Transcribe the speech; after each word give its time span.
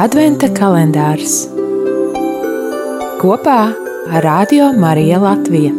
Adventa 0.00 0.48
kalendārs 0.48 1.42
kopā 3.20 3.56
ar 4.08 4.24
Radio 4.24 4.70
Mariju 4.72 5.18
Latviju. 5.20 5.72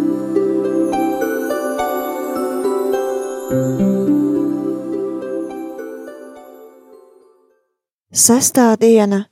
Sastāvdiena, 8.14 9.24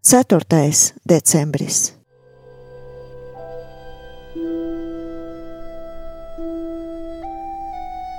4. 0.00 0.40
decembris. 1.04 1.82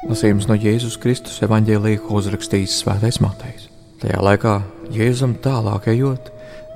Lasījums 0.05 0.45
no 0.45 0.53
Jēzus 0.53 1.01
Kristus 1.01 1.41
evanģēlīja, 1.49 2.05
uzrakstījis 2.13 2.77
Svētais 2.83 3.17
Matejs. 3.25 3.70
Tajā 4.01 4.17
laikā 4.17 4.55
Jēzum 4.89 5.35
tālāk 5.43 5.91
ejot, 5.91 6.31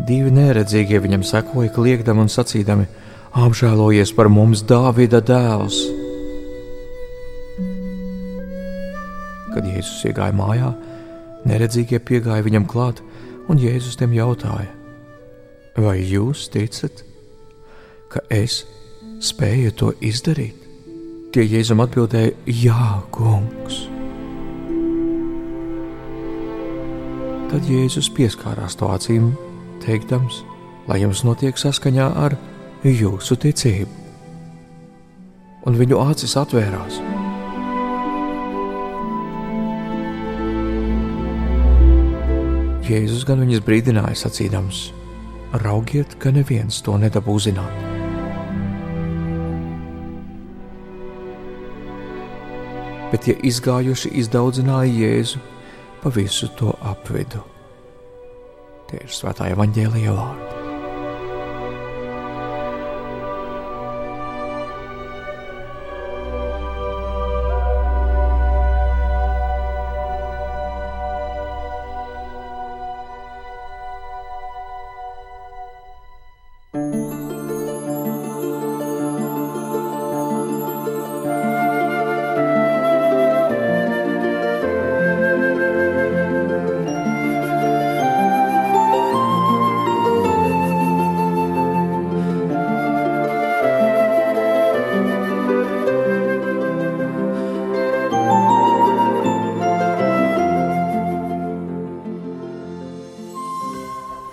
divi 0.06 0.30
neredzīgie 0.30 1.00
viņam 1.02 1.24
sekoja, 1.26 1.72
kliegdami 1.74 2.22
un 2.22 2.30
sacīdami: 2.30 2.86
Apžēlojies 3.36 4.14
par 4.14 4.30
mums, 4.30 4.62
Dāvida 4.62 5.24
dēls! 5.26 5.80
Kad 9.56 9.66
Jēzus 9.66 10.06
iegāja 10.12 10.36
mājā, 10.38 10.70
neredzīgie 11.50 11.98
piegāja 12.06 12.46
viņam 12.46 12.70
klāt, 12.70 13.02
un 13.50 13.58
Jēzus 13.58 13.98
tiem 13.98 14.14
jautāja: 14.14 14.70
Vai 15.82 15.98
jūs 16.06 16.46
ticat, 16.54 17.02
ka 18.14 18.22
es 18.30 18.62
spēju 19.26 19.74
to 19.82 19.92
izdarīt? 19.98 20.62
Tie 21.34 21.50
Jēzum 21.50 21.82
atbildēja: 21.82 22.38
Jā, 22.46 23.02
kungs. 23.10 23.95
Tad 27.56 27.70
Jēzus 27.72 28.10
pieskārās 28.12 28.74
to 28.76 28.90
acīm, 28.92 29.30
teikdams, 29.80 30.42
lai 30.90 30.98
jums 31.00 31.22
notiek 31.24 31.56
saskaņā 31.56 32.08
ar 32.20 32.34
jūsu 32.84 33.38
ticību. 33.40 33.88
Un 35.64 35.78
viņu 35.80 36.02
acis 36.04 36.36
atvērās. 36.36 36.98
Jēzus 42.90 43.24
gan 43.24 43.40
viņus 43.46 43.64
brīdināja, 43.64 44.20
sacīdams: 44.26 44.84
Raugiet, 45.64 46.20
ka 46.20 46.36
neviens 46.36 46.84
to 46.84 47.00
nedabū 47.00 47.40
zināt. 47.40 47.72
bet 53.16 53.30
tie 53.30 53.40
izgājuši 53.48 54.12
izdaudzināja 54.20 54.92
Jēzu 54.92 55.40
pa 56.04 56.12
visu 56.12 56.52
to 56.60 56.76
apvidu. 56.84 57.55
Tie 58.96 59.04
ir 59.04 59.12
svētā 59.12 59.50
evaņģēlīja 59.52 60.14
vārdi. 60.16 60.55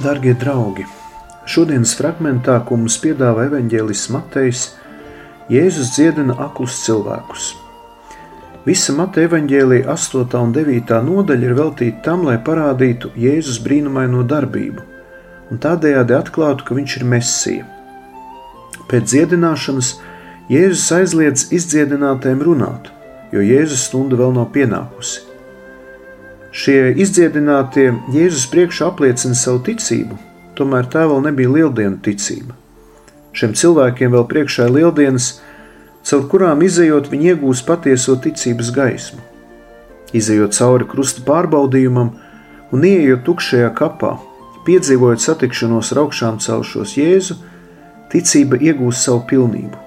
Darbie 0.03 0.33
draugi! 0.35 0.83
Šodienas 1.47 1.93
fragmentā, 1.95 2.57
ko 2.67 2.75
mums 2.81 2.97
piedāvā 2.99 3.45
evanģēlis 3.47 4.09
Matejs, 4.11 4.63
Jēzus 5.53 5.93
dziedina 5.95 6.35
aklus 6.43 6.81
cilvēkus. 6.83 7.53
Visa 8.67 8.97
Mateja 8.99 9.29
evanģēlīja 9.31 9.87
8. 9.93 10.41
un 10.41 10.55
9. 10.57 10.99
nodaļa 11.07 11.47
ir 11.47 11.55
veltīta 11.61 12.03
tam, 12.09 12.27
lai 12.27 12.35
parādītu 12.43 13.13
Jēzus 13.15 13.61
brīnumaino 13.63 14.25
darbību 14.27 14.83
un 15.53 15.63
tādējādi 15.63 16.19
atklātu, 16.19 16.67
ka 16.67 16.79
viņš 16.79 16.99
ir 16.99 17.09
Mesija. 17.15 17.67
Pēc 18.91 19.07
dziedināšanas 19.13 19.97
Jēzus 20.51 20.89
aizliedz 20.99 21.51
izdziedinātēm 21.55 22.43
runāt, 22.43 22.91
jo 23.31 23.45
Jēzus 23.45 23.87
stunda 23.87 24.19
vēl 24.19 24.35
nav 24.35 24.51
pienākusi. 24.57 25.32
Šie 26.53 26.91
izdziedinātie 27.01 27.87
Jēzus 28.13 28.43
priekšā 28.53 28.91
apliecina 28.91 29.33
savu 29.33 29.63
ticību, 29.65 30.19
tomēr 30.59 30.85
tā 30.93 31.07
vēl 31.09 31.23
nebija 31.25 31.49
lieldienu 31.49 31.97
ticība. 32.05 32.53
Šiem 33.33 33.55
cilvēkiem 33.57 34.13
vēl 34.13 34.27
priekšā 34.29 34.67
ir 34.69 34.75
lieldienas, 34.75 35.31
caur 36.05 36.27
kurām 36.29 36.61
izējot 36.61 37.09
viņi 37.09 37.33
iegūs 37.33 37.65
patieso 37.65 38.19
ticības 38.21 38.69
gaismu. 38.77 39.25
Izejot 40.13 40.53
cauri 40.53 40.91
krusta 40.93 41.25
pārbaudījumam 41.25 42.13
un 42.69 42.85
ieejot 42.85 43.25
tukšajā 43.25 43.73
kapā, 43.81 44.19
piedzīvojot 44.69 45.25
satikšanos 45.25 45.97
ar 45.97 46.05
augšām 46.05 46.37
celšos 46.45 46.99
Jēzu, 47.01 47.41
ticība 48.13 48.61
iegūs 48.61 49.07
savu 49.09 49.25
pilnību. 49.33 49.87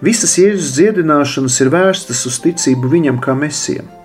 Visas 0.00 0.38
Jēzus 0.40 0.78
dziedināšanas 0.78 1.60
ir 1.60 1.76
vērstas 1.76 2.24
uz 2.24 2.40
ticību 2.40 2.96
viņam 2.96 3.20
kā 3.20 3.36
mesijam 3.36 3.98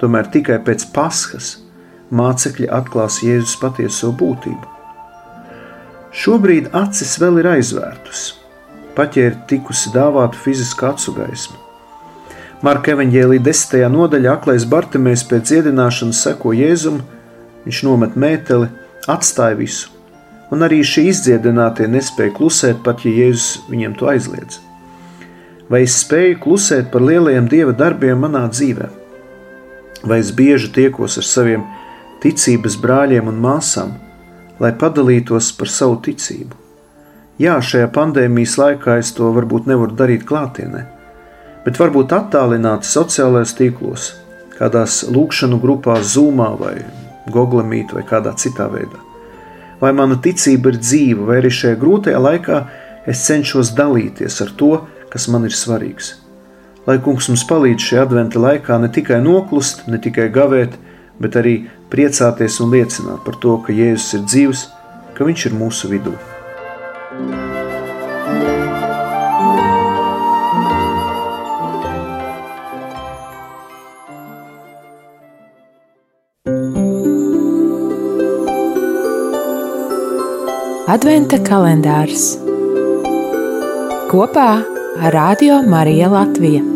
Tomēr 0.00 0.28
tikai 0.32 0.58
pēc 0.64 0.90
paskas 0.92 1.56
mācekļi 2.14 2.68
atklās 2.72 3.22
Jēzus 3.24 3.56
patieso 3.60 4.12
būtību. 4.12 4.72
Šobrīd 6.16 6.70
acis 6.76 7.16
vēl 7.20 7.40
ir 7.42 7.48
aizvērtas, 7.56 8.26
paķēra 8.96 9.46
tikusi 9.50 9.92
dāvāta 9.94 10.38
fiziska 10.40 10.92
acu 10.94 11.12
gaisma. 11.16 11.58
Marka 12.64 12.94
evanģēlī 12.94 13.40
10. 13.44 13.82
nodaļā 13.92 14.32
aklais 14.38 14.64
Bartimēs 14.68 15.26
pēc 15.28 15.50
dziedināšanas 15.50 16.22
seko 16.24 16.54
Jēzum, 16.56 17.02
viņš 17.66 17.82
nomet 17.84 18.16
mēteli, 18.16 18.70
atstāja 19.12 19.58
visu, 19.58 19.90
un 20.52 20.64
arī 20.64 20.80
šie 20.86 21.10
izdziedinātie 21.10 21.88
nespēja 21.92 22.32
klusēt, 22.38 22.80
pat 22.84 23.04
ja 23.04 23.12
Jēzus 23.12 23.66
viņiem 23.68 23.98
to 24.00 24.08
aizliedz. 24.12 24.60
Vai 25.68 25.82
es 25.84 25.98
spēju 26.00 26.38
klusēt 26.44 26.92
par 26.92 27.04
lielajiem 27.04 27.50
dieva 27.50 27.74
darbiem 27.76 28.24
manā 28.24 28.46
dzīvēm? 28.48 29.05
Vai 30.06 30.20
es 30.22 30.32
bieži 30.34 30.70
tiekos 30.72 31.18
ar 31.20 31.26
saviem 31.26 31.64
ticības 32.22 32.78
brāļiem 32.82 33.28
un 33.30 33.40
māsām, 33.42 33.96
lai 34.62 34.72
padalītos 34.72 35.52
par 35.58 35.70
savu 35.70 35.98
ticību. 36.06 36.56
Jā, 37.42 37.58
šajā 37.60 37.90
pandēmijas 37.92 38.56
laikā 38.56 38.96
es 39.02 39.10
to 39.16 39.28
varbūt 39.36 39.66
nevaru 39.68 39.96
darīt 39.98 40.24
klātienē, 40.28 40.86
bet 41.66 41.80
varbūt 41.80 42.14
attālināti 42.16 42.88
sociālajos 42.88 43.52
tīklos, 43.58 44.06
kādās 44.56 45.02
lūkšanu 45.12 45.60
grupās, 45.60 46.14
Zoomā 46.14 46.54
vai 46.56 46.78
Google 47.28 47.66
Meet 47.66 47.92
vai 47.92 48.06
kādā 48.08 48.32
citā 48.40 48.70
veidā. 48.72 49.02
Vai 49.80 49.92
mana 49.92 50.16
ticība 50.16 50.72
ir 50.72 50.80
dzīva, 50.80 51.26
vai 51.28 51.40
arī 51.42 51.52
šajā 51.52 51.76
grūtajā 51.82 52.20
laikā 52.22 52.60
es 53.06 53.26
cenšos 53.28 53.74
dalīties 53.76 54.40
ar 54.46 54.54
to, 54.56 54.72
kas 55.12 55.28
man 55.28 55.44
ir 55.44 55.52
svarīgs. 55.52 56.14
Lai 56.86 57.00
kungs 57.02 57.26
mums 57.26 57.42
palīdz 57.50 57.82
šajā 57.82 58.02
adventa 58.06 58.38
laikā 58.38 58.76
ne 58.78 58.86
tikai 58.94 59.18
noklust, 59.18 59.88
ne 59.90 59.98
tikai 59.98 60.28
gavēt, 60.30 60.76
bet 61.18 61.34
arī 61.40 61.56
priecāties 61.90 62.60
un 62.62 62.70
liecināt 62.76 63.24
par 63.26 63.38
to, 63.42 63.56
ka 63.66 63.74
Jēzus 63.74 64.14
ir 64.20 64.22
dzīvs, 64.30 64.62
ka 65.18 65.26
Viņš 65.26 65.46
ir 65.48 65.56
mūsu 65.58 65.90
vidū. 65.90 66.14
Adventa 80.86 81.42
kalendārs 81.42 82.36
kopā 84.06 84.48
ar 85.02 85.12
Radio 85.12 85.58
Mariju 85.66 86.14
Latviju. 86.14 86.75